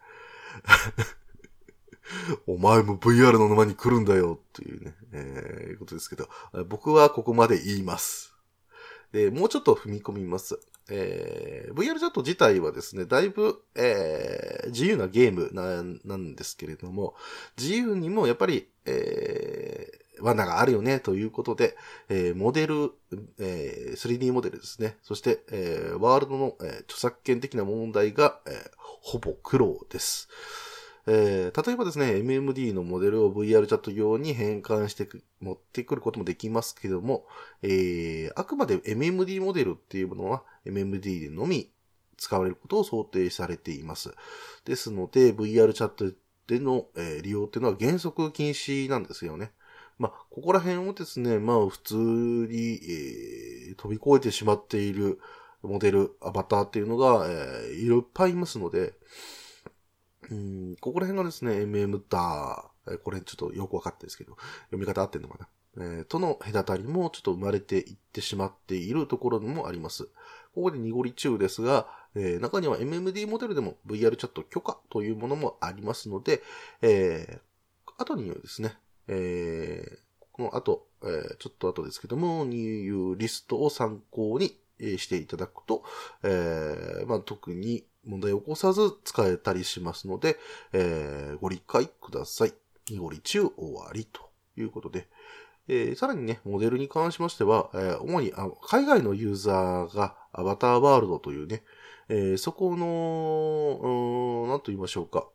[2.47, 6.29] お前も VR の沼に来るんだよっていうね、えー、いうことですけど、
[6.69, 8.35] 僕はここまで言います。
[9.13, 10.61] で、もうちょっと踏み込みます。
[10.89, 17.15] えー、VR チャット自体はですね、だいぶ、えー、自由なゲームななんですけれども、
[17.57, 21.77] 自由にもやっぱり、えー、罠があるよね、ということで、
[22.09, 22.93] えー、モデル、
[23.39, 24.97] えー、3D モデルですね。
[25.03, 30.29] そして、えー、ワールドの、えー、著作権的な問題が、えー、ほぼ苦労です。
[31.13, 35.09] えー、例えばですね、MMD のモデルを VR チャット用に変換して
[35.41, 37.27] 持ってくることもできますけども、
[37.63, 41.73] えー、あくまで MMD モデルっていうものは MMD でのみ
[42.17, 44.13] 使われることを想定されています。
[44.65, 46.13] ですので、VR チャット
[46.47, 49.51] での、えー、利用っていうのは原則禁止なんですよね。
[49.99, 52.81] まあ、ここら辺をですね、まあ、普通に、
[53.69, 55.19] えー、飛び越えてしまっている
[55.63, 58.95] モデル、アバターっていうのが、えー、いっぱいいますので、
[60.31, 62.71] うん、ここら辺がですね、MM だ、
[63.05, 64.37] これちょっとよくわかってるんですけど、
[64.71, 65.49] 読み方合ってんのかな？
[65.77, 70.05] えー、との隔たりもちょっと生まれていってしまっているところもあります。
[70.55, 76.43] ここで濁り中ですが、えー、中には MMD モデルでも VR チャット許可というものもありますので、
[76.83, 79.99] えー、後にですね、えー、
[80.33, 84.57] この後、えー、ちょっと後ですけども、ニューリストを参考に
[84.99, 85.85] していただくと、
[86.25, 90.39] えー、まあ、特に問題を起こさず使えたりしますので、
[90.73, 92.55] えー、ご理解ください。
[92.89, 95.09] 濁り中終わりということで、
[95.69, 101.63] えー、さらにね、モデルに関しましては、えー、主にあ海外のユーザーがアバターワールドというね、
[102.09, 105.29] えー、そこの、何と言いましょうか。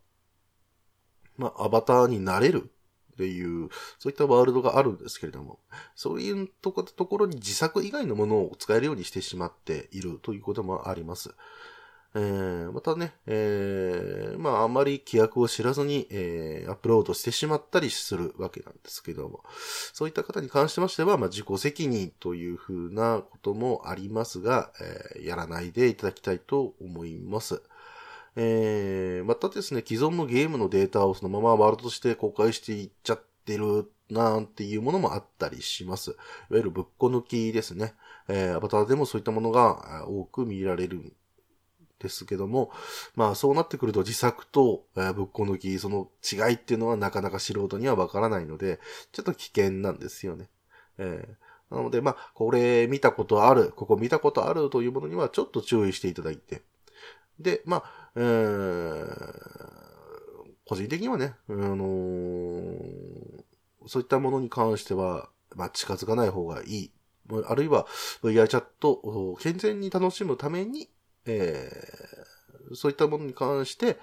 [1.37, 2.69] まあ、アバターになれる
[3.13, 5.59] っていう、そういったワールドがあるんですけれども、
[5.95, 11.33] そういうところに自作以外のものを使えるようにしてしまっているということもあります。
[12.17, 19.43] えー、またね、えー、まああまり規約を知らずに、えー、アップロードしてしまったりするわけなんですけども、
[19.91, 24.71] そういった方に関しましては、まあ自己責任というふうなこともありますが、
[25.15, 27.61] えー、やらないでいただきたいと思います。
[28.37, 36.11] えー、またですね、既存のゲームのデータをそのままワールドとして公開していっちゃってるなんていうものもあったりします。
[36.11, 36.17] いわ
[36.51, 37.93] ゆるぶっこ抜きですね。
[38.29, 41.13] えー、アバターでもそういったものが多く見られる
[41.99, 42.71] ですけども、
[43.15, 48.79] まあそうなってくると自作と、えー、ぶっこ抜き、その違いっていうのはなかなか素人にはわからないので、
[49.11, 50.49] ちょっと危険なんですよね。
[50.97, 56.61] えー、なので、まあ、これ見たことある、ここ見たことあるというものにはちょっと注意していただいて。
[57.39, 57.83] で、まあ、
[58.15, 59.05] えー、
[60.67, 63.43] 個人的にはね、あのー、
[63.87, 66.91] そういったものに関しては、まあ、近づかない方がいい。
[67.47, 67.87] あるいは
[68.21, 70.89] VR チャットを健全に楽しむために、
[71.25, 73.97] えー、そういったものに関して、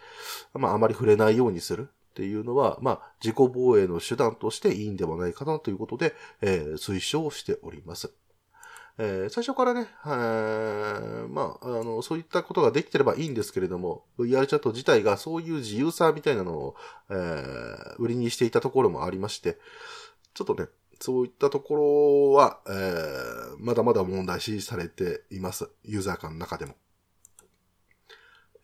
[0.54, 8.12] まあ、あまり触れないようにするっていうのは、まあ、自己防衛の手段としていいんではないかなということで、えー、推奨しております。
[8.98, 16.76] えー、最初からね、えー、まあ、あの、そういったことができてればいいんですけれども、VR チャット自体がそういう自由さみたいなのを、
[17.08, 19.58] えー、売りにしていたところもありまして、
[20.34, 20.68] ちょっとね、
[21.00, 25.70] そういったところは、えー、まだまだ問題視されています。
[25.84, 26.74] ユーザー間の中でも。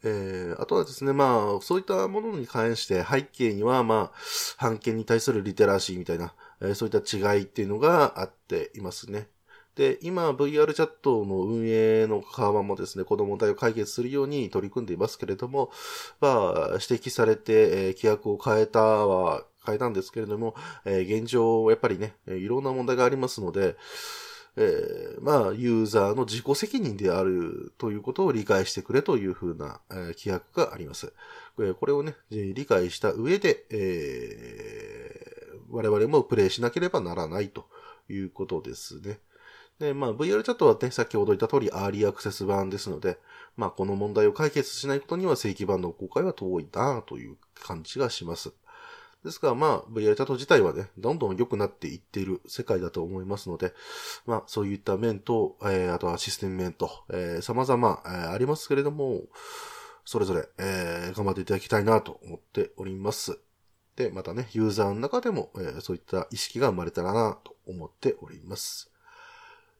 [0.04, 4.18] えー、あとはですね、まあ、そういったものに関して背景には、まあ、
[4.56, 9.28] 判権に対するリテラシーみたいな、えー、そういった違いっていうのがあっていますね。
[9.74, 15.70] で、今 VR チャットの運営の側もですね、この問題を解決するように取り組んでいますけれども、
[16.20, 23.76] まあ、指摘されて、えー、規約を変えたは変えたんですけれども、えー、現状、やっぱりね、いろんな問題がありますので、
[24.60, 31.12] えー、まあ、ユーザーの自己責任であるということを理解してくれというふうな、えー、規約があります。
[31.78, 37.66] これをね、理解した上で、えー、我々もプレイしなければならないと
[38.08, 39.20] いうことですね。
[39.78, 43.18] で、まあ VR チャットはね、先ほど言った通りアーリーアクセス版ですので、
[43.56, 48.52] まあこの問題を解決しないことには正規版の公開は遠いなという感じがします。
[49.24, 53.74] ですから、まあ VR チャット自体はね、どんどん良くなっていっている世界だと思いますので、
[54.26, 59.22] まあそういった面と、えー、あとはシステム面と、えー、様々、えー、ありますけれども、
[60.04, 63.38] それぞれ、えー、頑張っていただきたいなと思っております。
[63.96, 68.90] で、またね、ユーザーの中でも、えーそういった意識が生まれたらなと思っております。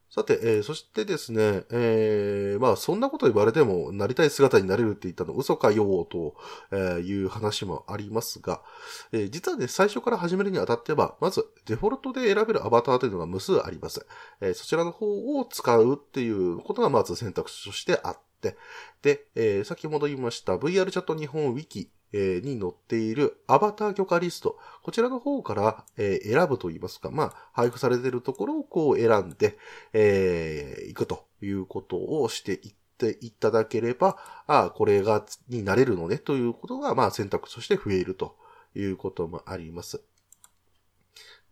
[0.09, 6.35] さて、えーそしてですね、えーまあ、そんなこと言われても、なりたい姿になれるって言ったの嘘かよと、
[6.75, 8.63] いう話もありますが、
[9.11, 14.05] えー実はね、最初から始めるにあたっては、まず、デフォルトで選べるアバターというのが無数あります。
[14.41, 18.57] えそちらの方を使うっていうことがまず選択肢としてあって、
[19.03, 29.57] で、え先ほど言いました VR チャット日本ウィキ、えに載っているアバター許可リスト、こちらの方から、え選ぶといいますか、まあ、配布されているところをこう選んで、
[29.93, 38.35] えー行くということをしていっていただければ、ああ、これが、になれるのね、ということが、まあ、選択として増えると
[38.75, 40.01] いうこともあります。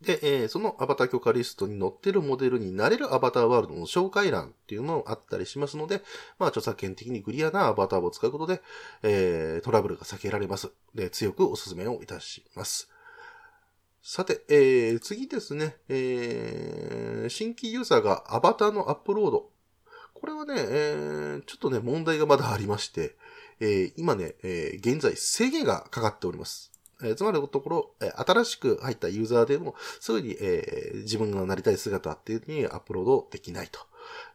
[0.00, 6.02] で、えーそのアバター許可リストに載ってるモデルになれるアバターワールドの紹介欄っていうのもあったりしますので、
[6.38, 8.62] まあ、著作権的にクリアなアバターを使うことで、
[9.02, 10.70] えートラブルが避けられます。
[10.94, 12.88] で、強くお勧めをいたします。
[14.00, 19.50] さて、えー次ですね、えー新規ユーザーがアバターのアップロード。
[20.14, 23.16] これはね、えーちょっとね、問題がまだありまして、
[23.58, 26.70] えー今ね、えー現在制限がかかっております。
[27.02, 33.80] えーつまりのところ、えー新しく入ったユーザーでも、すぐに、えー自分がなりたい姿っていうのにアップロードできないと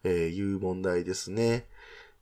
[0.04, 1.68] えいう問題ですね。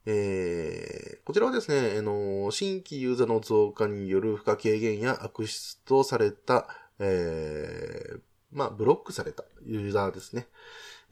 [0.05, 6.67] えーこちらはですね、あの新規ユーザーの増加による負荷軽減や悪質とされた、
[6.99, 8.17] え
[8.51, 10.47] まあ、ブロックされたユーザーですね。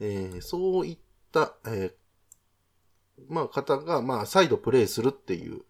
[0.00, 0.98] えそういっ
[1.32, 1.94] た、え
[3.28, 5.62] まあ、方が、まあ、再度プレイするっていう、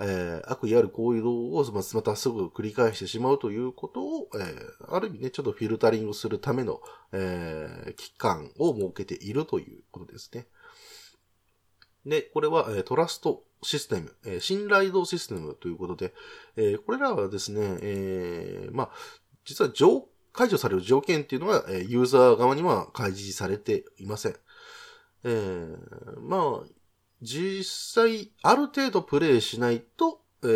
[0.00, 6.80] えー悪意ある行為を、ままたすぐ繰り返してしまうということを、えーある意味ね、ちょっとフィルタリングするための、
[7.12, 10.46] えー期間を設けているということですね。
[12.06, 16.14] で、これは、えートラストシステム、えー信頼度システムということで、
[16.56, 18.90] えーこれらはですね、えーまあ、
[19.44, 24.36] 実は上、解除される条件っていうのは、えーユーザー側には開示されていません。
[25.24, 26.79] えーまあ、
[27.22, 30.46] 実際、ある程度プレイしないと、え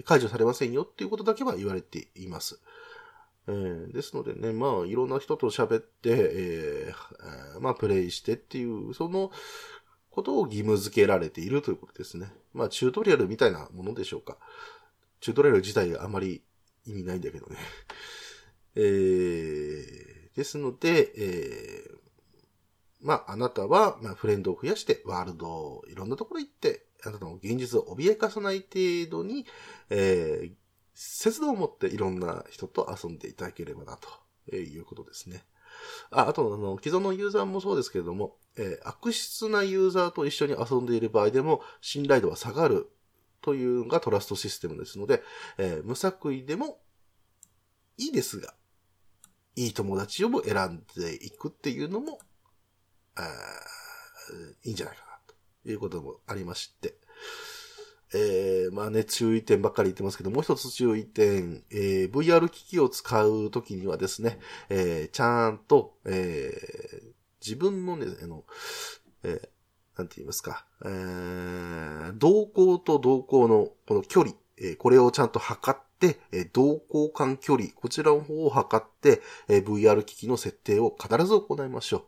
[0.00, 2.60] ー解除されませんよっていうことだけは言われています。
[3.48, 9.32] えーですのでね、まあ、いろんな人と喋って、えーまあ、プレイしてっていう、その
[10.10, 12.32] ことを義務付けられているということですね。
[12.54, 14.36] まあ、チュートリアルみたいなものでしょうか。
[15.20, 16.42] チュートリアル自体あまり
[16.86, 17.56] 意味ないんだけどね。
[18.76, 21.97] えーですので、えー
[23.00, 29.46] まあ、あなたは、まあ、フレンドを増やして、ワールド、いろんなところ行って、あなたの現実を脅かさない程度に、
[29.90, 30.52] えー、
[30.94, 33.98] 節度を持っていろんな人と遊んでいただければな、
[34.50, 35.44] ということですね。
[36.10, 42.90] あ、あと、あの、既存のユーザーもそうですけれども、えー悪質なユーザーと一緒に遊んでいる場合でも、信頼度は下がる
[43.42, 45.22] というのがトラストシステムですので、
[45.58, 46.80] えー無作為でも
[47.96, 48.54] いいですが、
[49.54, 52.18] いい友達を選んでいくっていうのも、
[54.64, 55.18] いいんじゃないかな、
[55.64, 56.94] ということもありまして。
[58.14, 64.38] えー、まあね、注意点ばっかり言ってますけど、もう一つ注意点、えー VR 機器を使うときにはですね、
[64.70, 68.44] えーちゃんと、えー自分のね、あの、
[69.24, 69.48] えー
[69.98, 82.04] なんて言いますか、えー動向と動向のこの距離、えーこれをちゃんと測って、えー動向間距離、こちらの方を測って、えー VR 機器の設定を必ず行いましょう。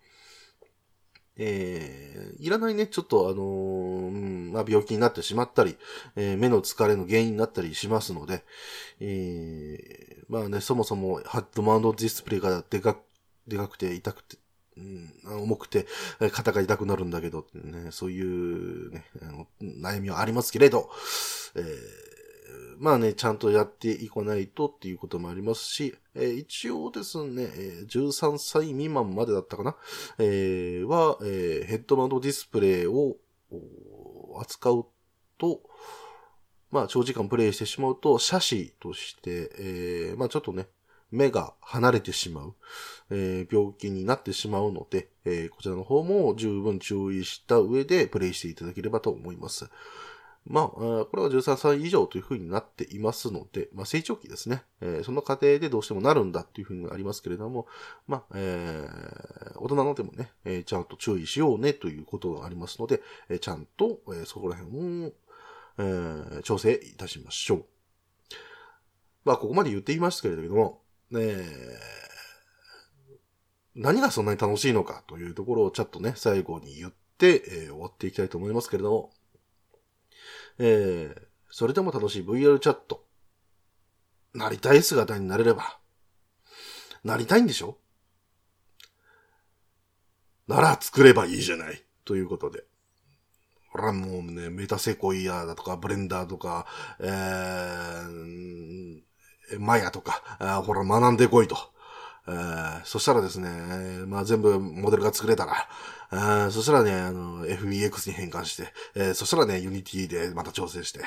[1.42, 5.76] えーいらないね、ちょっとあのーまあ、病気になってしまったり、
[6.16, 8.44] えー目の疲れの原因になったりしますので、
[9.00, 12.98] えーまあね、そもそもハッドマウントディスプレイがでかく、
[13.46, 14.36] でかくて痛くて、
[14.76, 15.12] うん、
[15.42, 15.86] 重くて、
[16.30, 19.04] 肩が痛くなるんだけど、ね、そういうね、
[19.60, 20.90] 悩みはありますけれど、
[21.54, 22.09] えー
[22.80, 29.76] まあね、ちゃんとやっていかないとっていうこともありますし、えー一応ですね、えー13歳未満までだったかな、
[30.18, 33.16] えーは、えヘッドマウントディスプレイを
[34.40, 34.86] 扱う
[35.36, 35.60] と、
[36.70, 40.66] まあ長時間プレイしてしまうと、写真として、えまあちょっとね、
[41.10, 42.54] 目が離れてしまう、
[43.10, 49.68] え病気になってしまうので、えこちらの方も十分注意した上でプレイしていただければと思います。
[50.46, 54.62] まあ、これは13歳以上というふうになっていますので、まあ、成長期ですね。
[54.80, 57.66] えーその過程でどうしてもなるんだっていうふうにありますけれども、
[58.08, 65.12] まあ、えー大人のでもね、えーちゃんと注意しようねということがありますので、えーちゃんと、えーそこら辺を、
[65.78, 67.64] えー調整いたしましょう。
[69.24, 71.78] まあ、ここまで言っていましたけれども、ねえ
[73.76, 79.10] 何がそんなに楽しいのかというところをちょっとね、最後に言って、えー終わっていきたいと思いますけれども、
[80.62, 83.04] えーそれでも楽しい VR チャット。
[84.34, 85.80] なりたい姿になれれば、
[87.02, 87.76] なりたいんでしょ？
[90.46, 91.84] なら作ればいいじゃない。
[92.04, 92.62] ということで。
[93.72, 96.66] ほらもうね、メタセコイアだとか、ブレンダーとか、
[97.00, 99.00] えー、
[99.58, 101.56] マヤとか、あほら学んでこいと。
[102.28, 103.48] えー、そしたらですね、
[104.06, 105.68] まあ全部モデルが作れたら、
[106.12, 111.00] あそしたらね、あの、FBX に変換して、えー、そしたらね、Unity でまた調整して、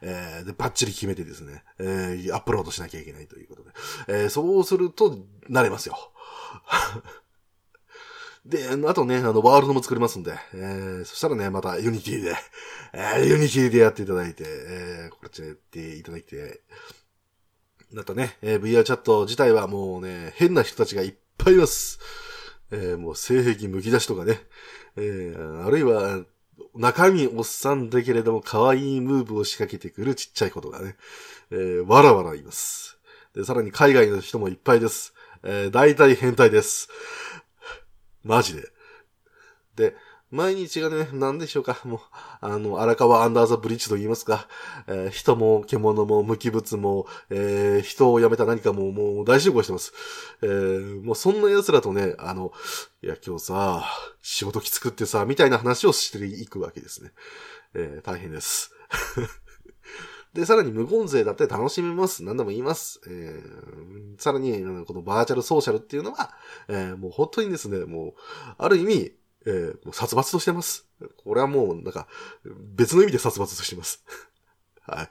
[0.00, 3.70] えー、で、バッチリ決めてですね、えー、アップロードしなきゃいけないということで、
[4.08, 5.96] えー、そうすると、なれますよ。
[8.46, 12.34] で、あとね、あの、ワールドも作れますんで、えー、そしたらね、また Unity で、
[12.94, 16.62] えー、Unity でやっていただいて、えー、こっちでやっていただいて、
[17.92, 21.98] だとね、えー、VR チャット自体はもうね、変な人たちがいっぱいいます。
[22.70, 24.40] えー、もう性癖剥き出しとかね、
[24.96, 26.24] えー、あるいは、
[26.74, 30.96] 中身おっさんだけれども可愛いムーブを仕掛けてくるちっちゃいことがね、
[31.50, 32.98] えー、わらわらいます。
[33.34, 35.14] で、さらに海外の人もいっぱいです。
[35.42, 36.88] えー、大体変態です。
[38.24, 38.68] マジで。
[39.76, 39.94] で、
[40.32, 41.80] 毎日がね、何でしょうか。
[41.86, 42.00] もう、
[42.40, 44.48] あの、荒川アンダーザブリッジと言いますか。
[44.88, 49.92] えー、人も獣も無機物も、えー、人を辞めた何かももう大集合してます。
[50.42, 52.52] えー、もうそんな奴らとね、あの、
[53.02, 53.84] いや今日さ、
[54.20, 57.12] 仕事きつくってさ、みたいな話をしていくわけですね。
[57.74, 58.72] えー、大変です。
[60.34, 62.24] で、さらに無言勢だって楽しめます。
[62.24, 63.00] 何でも言います。
[63.06, 64.52] えー、さらに、
[64.84, 66.34] このバーチャルソーシャルっていうのは、
[66.68, 68.14] えー、もう本当にですね、もう、
[68.58, 69.12] ある意味、
[69.46, 70.86] えー、もう殺伐としてます。
[71.24, 72.06] これはもう、なんか、
[72.74, 74.04] 別の意味で殺伐としてます。
[74.82, 75.10] はい。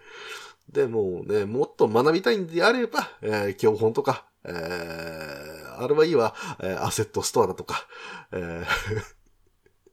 [0.71, 7.87] で、もうね、もっと学びたいんであれば、えー、教本とか、えー、あれはいいわ、えー、アセットストアだとか、
[8.31, 8.65] えー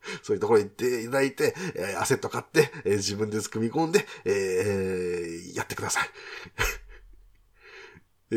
[0.22, 6.08] そういうところに行っていただいて、えー、アセット買って、えー、自分で組み込んで、えー、やってください。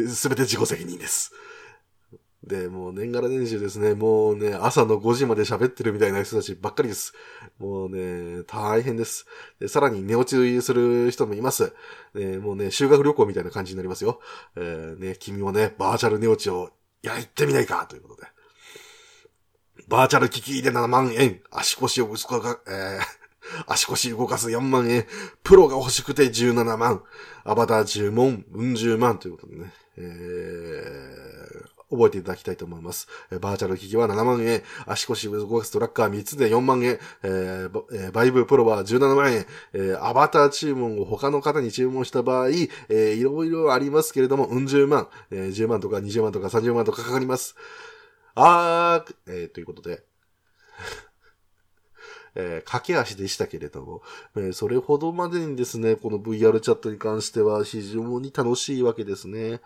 [0.10, 1.32] すべて自己責任です。
[2.46, 7.14] で、もう年がら年中ですね、もうね、朝の5時まで喋ってるみたいな人たちばっかりです。
[7.58, 9.26] もうね、大変です。
[9.60, 11.74] で、さらに寝落ちする人もいます。
[12.14, 14.20] ね、もうね、修学旅行みたいな感じになりますよ。
[14.56, 16.70] えー、ね、君もね、バーチャル寝落ちを
[17.02, 18.28] やってみないかということで。
[19.88, 23.02] バーチャル機器で7万円、足腰を動か、えー、
[23.66, 25.08] 足腰動かす4万円、
[25.44, 27.04] プロが欲しくて17万、
[27.44, 29.74] アバター注文、うん10万ということでね。
[29.98, 31.35] えー
[31.90, 33.08] 覚えていただきたいと思います。
[33.42, 47.56] バーチャル機器は7万円、足腰動かすトラッカー3つで4万円、えー、バイブプロは17万円、えー、アバター注文を他の方に注文した場合、えー、いろいろありますけれども、うん十万、えー、10万とか20万とか30万とかかかります。
[48.36, 50.04] あー、えー、ということで、
[52.36, 54.02] えー、駆け足でしたけれども、
[54.36, 59.62] えー、それほどまでにですね、この VR チャットに関しては非常に楽しいわけですね。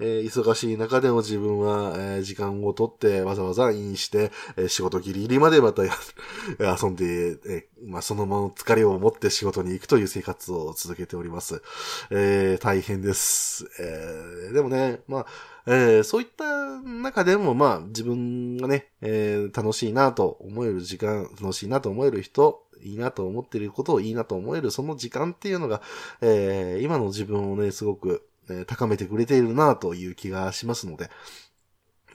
[0.00, 11.62] えー、忙しい中でも自分は、えー、時間をとってわざわざインして、えー、仕事ギリギリまでまた遊んで、えー、まあ、そのまま疲れを持って仕事に行くという生活を続けております。
[12.10, 13.68] えー、大変です。
[13.80, 15.26] えー、でもね、まあ、
[15.66, 16.44] えー、そういった
[16.80, 25.80] 中でも、まあ、自分がね、えー、楽しいなと思える時間、楽しいなと思える人、いいなと思っていることをいいなと思えるその時間っていうのが、
[26.20, 31.10] えー、今の自分をね、すごく、え高めてくれているなという気がしますので、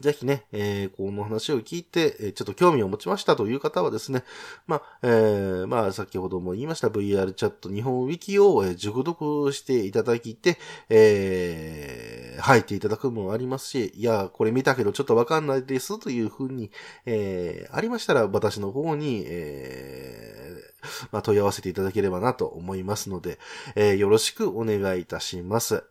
[0.02, 4.24] ぜひね、えー、この話を聞いて、ちょっと興味を持ちましたという方はですね、
[4.68, 10.58] まあ、えー、まあ、先ほども言いました VR チャット日本ウィキを、熟読していただきて、
[10.90, 16.72] えー、入っていただくもありますし、いや、これ見たけどちょっとわかんないですというふうに、
[17.06, 23.40] えー、ありましたら私の方に、えー、まあ、問い合わせていただければなと思いますので、
[23.76, 25.84] えー、よろしくお願いいたします。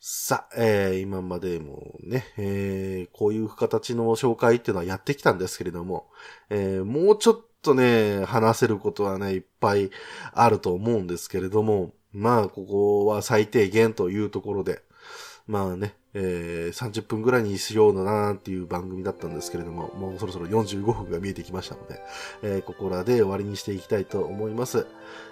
[0.00, 6.06] さあ、えー、今までもね、えー、こういう形の紹介っていうのはやってきたんですけれども、
[6.50, 9.90] えー、もうちょっとね、話せることはね、いっぱい
[10.32, 14.82] あると思うんですけれども、まあ、ここは最低限というところで、
[15.48, 22.00] まあね、えー、30分ぐらいにしようなっていう番組だったんですけれども、もうそろそろ45分が見えてきましたので、
[22.42, 24.86] えー、ここらで終わりにしていきたいと思います。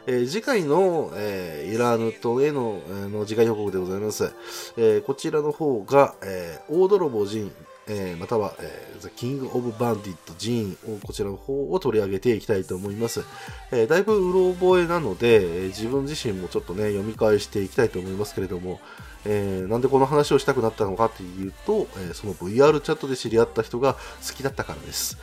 [0.07, 4.33] えー、次回の、えー、イラーヌットへの,、えー、の次回予告でございます。
[4.79, 7.53] えー、こちらの方が、えー、大泥棒ジン、
[7.89, 13.23] えー、または、えー、The King of Bandit ジーンをこちらの方を取り上げていきたいと思います。
[13.71, 18.81] えー、だいぶうろ覚えなので、えー、自分自身もちょっとね、読み返していきたいと思いますけれども、
[19.29, 25.19] えー、なんでこの話をしたくなったのかっていうと、えー、その VR チャットで知り合った人が好きだったからです。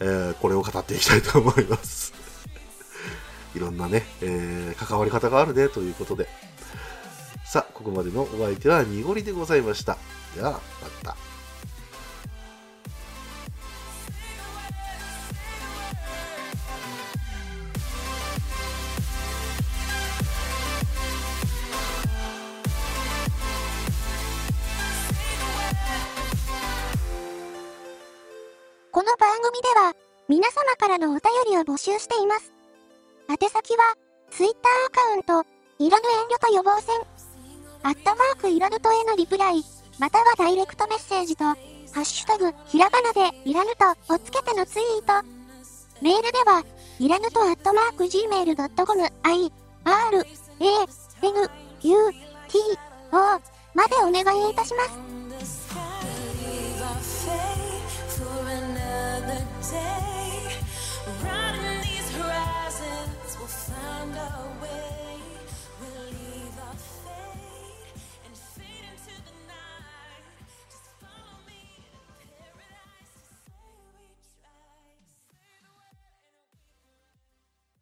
[0.00, 2.12] えー、これを語っていきたいと思います。
[3.54, 6.28] いろんなね、え、関わり方があるねということで。
[7.44, 9.96] さあ、ここまでのお相手は濁りでございました。
[10.34, 11.33] では、また。
[29.04, 29.92] この番組では、
[30.28, 31.20] 皆様からのお便
[31.52, 32.54] りを募集しています。
[33.28, 33.94] 宛先は、
[34.30, 35.46] Twitter アカウント、
[35.78, 36.96] いらぬ遠慮と予防線、
[37.82, 39.62] アットマークいらぬとへのリプライ、
[39.98, 41.56] またはダイレクトメッセージと、ハ
[42.00, 45.28] ッシュタグ、ひらがなで、いらぬとをつけてのツイート。
[46.00, 46.64] メールでは、
[46.98, 49.52] いらぬとアットマーク gmail.com、i,
[49.84, 50.66] r, a,
[51.20, 51.50] n,
[51.82, 52.12] u,
[52.48, 52.58] t,
[53.12, 53.16] o
[53.74, 55.23] までお願いいたします。
[59.74, 60.03] ser.